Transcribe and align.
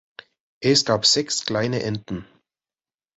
Es 0.63 0.83
gab 0.83 1.05
sechs 1.05 1.45
kleine 1.45 1.83
Enten. 1.83 2.25